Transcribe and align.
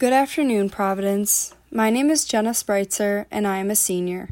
Good 0.00 0.14
afternoon, 0.14 0.70
Providence. 0.70 1.54
My 1.70 1.90
name 1.90 2.08
is 2.08 2.24
Jenna 2.24 2.52
Spreitzer, 2.52 3.26
and 3.30 3.46
I 3.46 3.58
am 3.58 3.70
a 3.70 3.76
senior. 3.76 4.30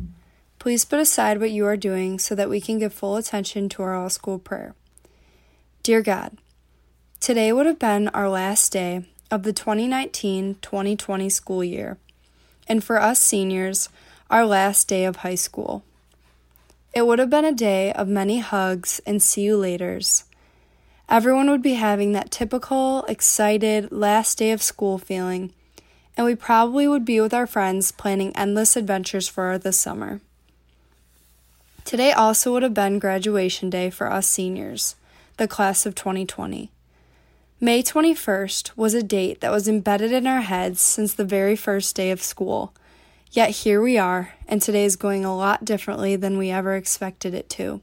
Please 0.59 0.87
put 0.87 0.99
aside 0.99 1.39
what 1.39 1.51
you 1.51 1.67
are 1.67 1.77
doing 1.77 2.19
so 2.19 2.35
that 2.35 2.49
we 2.49 2.59
can 2.59 2.79
give 2.79 2.95
full 2.95 3.17
attention 3.17 3.69
to 3.69 3.83
our 3.83 3.95
all 3.95 4.09
school 4.09 4.39
prayer. 4.39 4.75
Dear 5.83 6.01
God, 6.01 6.39
today 7.21 7.53
would 7.53 7.67
have 7.67 7.79
been 7.79 8.09
our 8.09 8.31
last 8.31 8.73
day 8.73 9.05
of 9.31 9.43
the 9.43 9.53
2019 9.53 10.57
2020 10.63 11.29
school 11.29 11.63
year, 11.63 11.99
and 12.67 12.83
for 12.83 12.99
us 12.99 13.21
seniors, 13.21 13.91
our 14.31 14.47
last 14.47 14.89
day 14.89 15.05
of 15.05 15.17
high 15.17 15.35
school. 15.35 15.85
It 16.95 17.07
would 17.07 17.19
have 17.19 17.29
been 17.29 17.45
a 17.45 17.53
day 17.53 17.93
of 17.93 18.09
many 18.09 18.39
hugs 18.39 19.03
and 19.05 19.21
see 19.21 19.43
you 19.43 19.59
laters. 19.59 20.25
Everyone 21.11 21.51
would 21.51 21.63
be 21.63 21.75
having 21.75 22.13
that 22.13 22.31
typical, 22.31 23.05
excited, 23.05 23.93
last 23.93 24.39
day 24.39 24.51
of 24.53 24.63
school 24.63 24.97
feeling 24.97 25.53
and 26.19 26.27
we 26.27 26.35
probably 26.35 26.89
would 26.89 27.05
be 27.05 27.21
with 27.21 27.33
our 27.33 27.47
friends 27.47 27.93
planning 27.93 28.35
endless 28.35 28.77
adventures 28.77 29.29
for 29.29 29.57
this 29.57 29.79
summer. 29.79 30.21
Today 31.85 32.11
also 32.11 32.53
would 32.53 32.65
have 32.65 32.75
been 32.75 32.99
graduation 32.99 33.71
day 33.71 33.89
for 33.89 34.11
us 34.11 34.27
seniors, 34.27 34.97
the 35.37 35.47
class 35.47 35.87
of 35.87 35.95
2020. 35.95 36.73
May 37.61 37.83
21st 37.85 38.73
was 38.77 38.95
a 38.95 39.03
date 39.03 39.41
that 39.41 39.53
was 39.53 39.69
embedded 39.69 40.11
in 40.11 40.27
our 40.27 40.41
heads 40.41 40.81
since 40.81 41.15
the 41.15 41.25
very 41.25 41.55
first 41.55 41.95
day 41.95 42.11
of 42.11 42.21
school. 42.21 42.75
Yet 43.31 43.51
here 43.51 43.81
we 43.81 43.97
are, 43.97 44.35
and 44.49 44.61
today 44.61 44.85
is 44.85 44.97
going 44.97 45.25
a 45.25 45.37
lot 45.37 45.65
differently 45.65 46.17
than 46.17 46.37
we 46.37 46.51
ever 46.51 46.75
expected 46.75 47.33
it 47.33 47.49
to. 47.51 47.81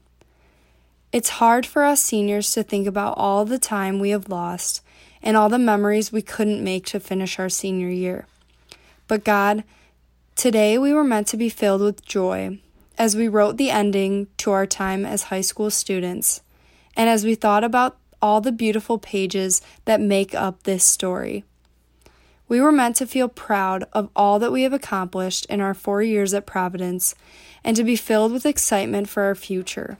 It's 1.10 1.40
hard 1.40 1.64
for 1.64 1.84
us 1.84 2.02
seniors 2.02 2.52
to 2.52 2.62
think 2.62 2.86
about 2.86 3.16
all 3.16 3.46
the 3.46 3.58
time 3.58 3.98
we 3.98 4.10
have 4.10 4.28
lost 4.28 4.82
and 5.26 5.36
all 5.36 5.48
the 5.48 5.58
memories 5.58 6.12
we 6.12 6.22
couldn't 6.22 6.62
make 6.62 6.86
to 6.86 7.00
finish 7.00 7.40
our 7.40 7.48
senior 7.48 7.88
year. 7.88 8.26
But 9.08 9.24
God, 9.24 9.64
today 10.36 10.78
we 10.78 10.94
were 10.94 11.02
meant 11.02 11.26
to 11.28 11.36
be 11.36 11.48
filled 11.48 11.80
with 11.80 12.06
joy 12.06 12.60
as 12.96 13.16
we 13.16 13.26
wrote 13.26 13.56
the 13.56 13.68
ending 13.68 14.28
to 14.36 14.52
our 14.52 14.66
time 14.66 15.04
as 15.04 15.24
high 15.24 15.40
school 15.40 15.68
students 15.68 16.42
and 16.96 17.10
as 17.10 17.24
we 17.24 17.34
thought 17.34 17.64
about 17.64 17.98
all 18.22 18.40
the 18.40 18.52
beautiful 18.52 18.98
pages 18.98 19.60
that 19.84 20.00
make 20.00 20.32
up 20.32 20.62
this 20.62 20.84
story. 20.84 21.42
We 22.46 22.60
were 22.60 22.70
meant 22.70 22.94
to 22.96 23.06
feel 23.06 23.28
proud 23.28 23.84
of 23.92 24.08
all 24.14 24.38
that 24.38 24.52
we 24.52 24.62
have 24.62 24.72
accomplished 24.72 25.44
in 25.46 25.60
our 25.60 25.74
four 25.74 26.02
years 26.02 26.34
at 26.34 26.46
Providence 26.46 27.16
and 27.64 27.76
to 27.76 27.82
be 27.82 27.96
filled 27.96 28.30
with 28.30 28.46
excitement 28.46 29.08
for 29.08 29.24
our 29.24 29.34
future. 29.34 29.98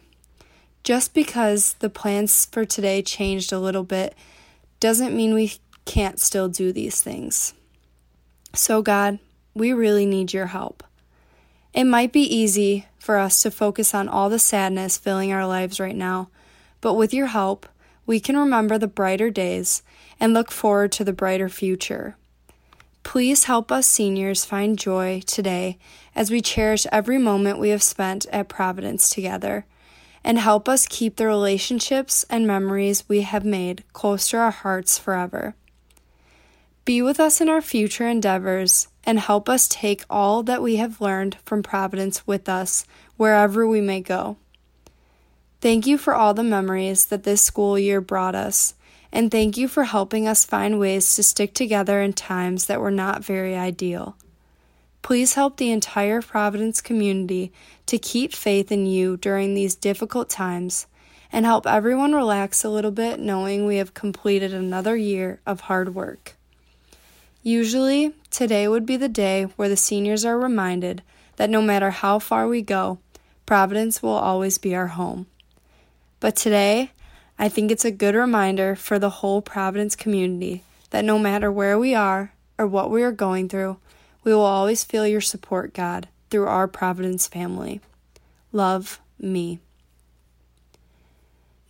Just 0.84 1.14
because 1.14 1.75
the 1.81 1.91
plans 1.91 2.45
for 2.45 2.64
today 2.64 3.03
changed 3.03 3.53
a 3.53 3.58
little 3.58 3.83
bit 3.83 4.14
doesn't 4.81 5.17
mean 5.17 5.35
we 5.35 5.55
can't 5.85 6.21
still 6.21 6.49
do 6.49 6.73
these 6.73 7.01
things. 7.01 7.55
So, 8.53 8.83
God, 8.83 9.19
we 9.55 9.73
really 9.73 10.07
need 10.07 10.33
your 10.33 10.47
help. 10.47 10.83
It 11.73 11.85
might 11.85 12.13
be 12.13 12.23
easy 12.23 12.87
for 12.99 13.19
us 13.19 13.43
to 13.43 13.51
focus 13.51 13.95
on 13.95 14.09
all 14.09 14.29
the 14.29 14.39
sadness 14.39 14.99
filling 14.99 15.33
our 15.33 15.47
lives 15.47 15.79
right 15.79 15.95
now, 15.95 16.29
but 16.81 16.95
with 16.95 17.15
your 17.15 17.27
help, 17.27 17.67
we 18.07 18.21
can 18.21 18.37
remember 18.37 18.79
the 18.79 18.87
brighter 18.87 19.31
days 19.31 19.83
and 20.19 20.33
look 20.33 20.51
forward 20.51 20.93
to 20.93 21.05
the 21.05 21.13
brighter 21.13 21.49
future. 21.49 22.17
Please 23.03 23.45
help 23.45 23.71
us 23.71 23.87
seniors 23.87 24.45
find 24.45 24.79
joy 24.79 25.23
today 25.27 25.79
as 26.15 26.31
we 26.31 26.41
cherish 26.41 26.87
every 26.91 27.19
moment 27.19 27.59
we 27.59 27.69
have 27.69 27.83
spent 27.83 28.27
at 28.33 28.49
Providence 28.49 29.11
together 29.11 29.65
and 30.27 30.41
help 30.41 30.69
us 30.69 30.89
keep 30.89 31.15
the 31.15 31.27
relationships 31.27 32.25
and 32.29 32.45
memories 32.45 33.09
we 33.09 33.21
have 33.21 33.45
made 33.45 33.85
close 33.93 34.29
to 34.29 34.37
our 34.37 34.51
hearts 34.51 34.99
forever. 34.99 35.55
Be 36.85 37.01
with 37.01 37.21
us 37.21 37.41
in 37.41 37.49
our 37.49 37.63
future 37.63 38.09
endeavors 38.09 38.89
and 39.05 39.21
help 39.21 39.49
us 39.49 39.69
take 39.69 40.03
all 40.11 40.43
that 40.43 40.63
we 40.63 40.77
have 40.77 41.01
learned 41.01 41.37
from 41.45 41.63
Providence 41.63 42.27
with 42.27 42.49
us 42.49 42.85
wherever 43.17 43.69
we 43.69 43.81
may 43.81 44.01
go. 44.01 44.37
Thank 45.61 45.86
you 45.86 45.97
for 45.97 46.13
all 46.13 46.35
the 46.35 46.42
memories 46.42 47.07
that 47.07 47.23
this 47.23 47.41
school 47.41 47.79
year 47.79 48.01
brought 48.01 48.35
us, 48.35 48.75
and 49.13 49.31
thank 49.31 49.57
you 49.57 49.69
for 49.69 49.85
helping 49.85 50.27
us 50.27 50.45
find 50.45 50.81
ways 50.81 51.15
to 51.15 51.23
stick 51.23 51.55
together 51.55 52.03
in 52.03 52.13
times 52.13 52.67
that 52.67 52.81
were 52.81 52.91
not 52.91 53.25
very 53.25 53.55
ideal. 53.55 54.17
Please 55.06 55.34
help 55.34 55.56
the 55.56 55.70
entire 55.70 56.20
Providence 56.20 56.80
community 56.80 57.52
to 57.86 57.96
keep 57.96 58.34
faith 58.34 58.72
in 58.72 58.86
you 58.86 59.17
during 59.17 59.55
these 59.55 59.77
difficult 59.77 60.28
times 60.28 60.89
and 61.30 61.46
help 61.46 61.64
everyone 61.64 62.12
relax 62.12 62.64
a 62.64 62.68
little 62.68 62.90
bit 62.90 63.20
knowing 63.20 63.64
we 63.64 63.77
have 63.77 63.94
completed 63.94 64.52
another 64.52 64.96
year 64.96 65.39
of 65.46 65.61
hard 65.61 65.94
work. 65.94 66.34
Usually, 67.44 68.14
today 68.33 68.67
would 68.67 68.84
be 68.84 68.96
the 68.96 69.08
day 69.08 69.44
where 69.55 69.68
the 69.68 69.77
seniors 69.77 70.24
are 70.24 70.36
reminded 70.36 71.05
that 71.36 71.50
no 71.50 71.62
matter 71.62 71.90
how 71.90 72.18
far 72.18 72.48
we 72.48 72.61
go, 72.61 72.98
Providence 73.46 74.02
will 74.02 74.11
always 74.11 74.58
be 74.58 74.74
our 74.74 74.88
home. 74.88 75.27
But 76.18 76.34
today, 76.34 76.90
I 77.38 77.48
think 77.48 77.70
it's 77.70 77.84
a 77.84 77.92
good 77.92 78.17
reminder 78.17 78.74
for 78.74 78.98
the 78.98 79.11
whole 79.11 79.40
Providence 79.40 79.94
community 79.94 80.64
that 80.90 81.05
no 81.05 81.17
matter 81.17 81.52
where 81.52 81.78
we 81.78 81.94
are 81.94 82.33
or 82.58 82.67
what 82.67 82.90
we 82.90 83.05
are 83.05 83.12
going 83.12 83.48
through, 83.48 83.77
we 84.27 84.35
will 84.35 84.42
always 84.42 84.83
feel 84.83 85.07
your 85.07 85.20
support, 85.20 85.73
God, 85.73 86.09
through 86.31 86.48
our 86.48 86.67
Providence 86.67 87.29
family. 87.29 87.81
Love 88.51 89.01
me. 89.20 89.61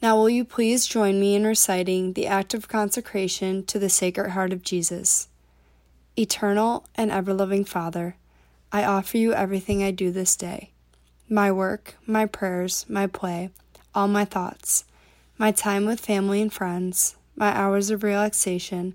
Now, 0.01 0.17
will 0.17 0.31
you 0.31 0.43
please 0.43 0.87
join 0.87 1.21
me 1.21 1.35
in 1.35 1.47
reciting 1.47 2.15
the 2.15 2.27
act 2.27 2.55
of 2.55 2.67
consecration 2.67 3.63
to 3.67 3.79
the 3.79 3.91
Sacred 3.91 4.31
Heart 4.31 4.55
of 4.55 4.63
Jesus? 4.63 5.29
Eternal 6.19 6.87
and 6.95 7.11
ever 7.11 7.35
loving 7.35 7.67
Father, 7.67 8.17
I 8.73 8.85
offer 8.85 9.19
you 9.19 9.35
everything 9.35 9.83
I 9.83 9.91
do 9.91 10.11
this 10.11 10.35
day 10.35 10.71
my 11.29 11.53
work, 11.53 11.97
my 12.07 12.25
prayers, 12.25 12.87
my 12.89 13.07
play, 13.07 13.51
all 13.95 14.09
my 14.09 14.25
thoughts, 14.25 14.85
my 15.37 15.53
time 15.53 15.85
with 15.85 16.01
family 16.01 16.41
and 16.41 16.51
friends, 16.51 17.17
my 17.35 17.55
hours 17.55 17.91
of 17.91 18.03
relaxation, 18.03 18.95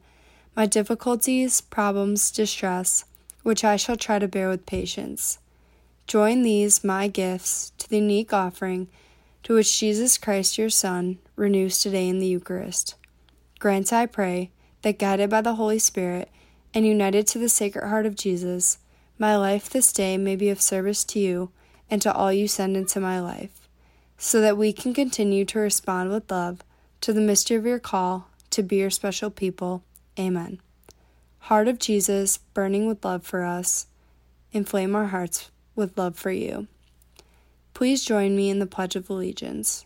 my 0.55 0.65
difficulties, 0.65 1.61
problems, 1.61 2.31
distress 2.31 3.05
which 3.43 3.63
I 3.63 3.75
shall 3.75 3.97
try 3.97 4.19
to 4.19 4.27
bear 4.27 4.49
with 4.49 4.65
patience. 4.65 5.39
Join 6.07 6.41
these, 6.41 6.83
my 6.83 7.07
gifts, 7.07 7.71
to 7.77 7.89
the 7.89 7.97
unique 7.97 8.33
offering 8.33 8.87
to 9.43 9.55
which 9.55 9.79
Jesus 9.79 10.17
Christ, 10.17 10.57
your 10.57 10.69
Son, 10.69 11.17
renews 11.35 11.81
today 11.81 12.07
in 12.07 12.19
the 12.19 12.27
Eucharist. 12.27 12.95
Grant, 13.59 13.91
I 13.91 14.05
pray, 14.05 14.51
that 14.81 14.99
guided 14.99 15.29
by 15.29 15.41
the 15.41 15.55
Holy 15.55 15.79
Spirit 15.79 16.29
and 16.73 16.85
united 16.85 17.27
to 17.27 17.39
the 17.39 17.49
Sacred 17.49 17.87
Heart 17.87 18.05
of 18.05 18.15
Jesus, 18.15 18.77
my 19.17 19.35
life 19.35 19.69
this 19.69 19.91
day 19.91 20.17
may 20.17 20.35
be 20.35 20.49
of 20.49 20.61
service 20.61 21.03
to 21.05 21.19
you 21.19 21.51
and 21.89 22.01
to 22.01 22.13
all 22.13 22.31
you 22.31 22.47
send 22.47 22.77
into 22.77 22.99
my 22.99 23.19
life, 23.19 23.67
so 24.17 24.41
that 24.41 24.57
we 24.57 24.71
can 24.73 24.93
continue 24.93 25.45
to 25.45 25.59
respond 25.59 26.09
with 26.09 26.31
love 26.31 26.63
to 27.01 27.13
the 27.13 27.21
mystery 27.21 27.57
of 27.57 27.65
your 27.65 27.79
call 27.79 28.29
to 28.51 28.63
be 28.63 28.77
your 28.77 28.89
special 28.89 29.29
people. 29.29 29.83
Amen. 30.17 30.59
Heart 31.45 31.67
of 31.67 31.79
Jesus, 31.79 32.37
burning 32.37 32.87
with 32.87 33.03
love 33.03 33.25
for 33.25 33.43
us, 33.43 33.87
inflame 34.53 34.95
our 34.95 35.07
hearts 35.07 35.49
with 35.75 35.97
love 35.97 36.15
for 36.15 36.31
you. 36.31 36.67
Please 37.73 38.05
join 38.05 38.35
me 38.35 38.49
in 38.49 38.59
the 38.59 38.67
Pledge 38.67 38.95
of 38.95 39.09
Allegiance. 39.09 39.85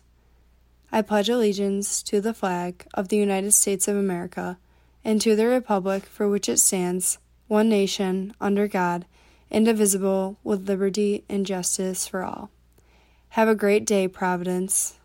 I 0.92 1.00
pledge 1.02 1.28
allegiance 1.28 2.02
to 2.04 2.20
the 2.20 2.34
flag 2.34 2.86
of 2.94 3.08
the 3.08 3.16
United 3.16 3.52
States 3.52 3.88
of 3.88 3.96
America 3.96 4.58
and 5.02 5.20
to 5.22 5.34
the 5.34 5.46
Republic 5.46 6.04
for 6.04 6.28
which 6.28 6.48
it 6.48 6.58
stands, 6.58 7.18
one 7.48 7.70
nation, 7.70 8.34
under 8.38 8.68
God, 8.68 9.06
indivisible, 9.50 10.36
with 10.44 10.68
liberty 10.68 11.24
and 11.28 11.46
justice 11.46 12.06
for 12.06 12.22
all. 12.22 12.50
Have 13.30 13.48
a 13.48 13.54
great 13.54 13.86
day, 13.86 14.08
Providence. 14.08 14.98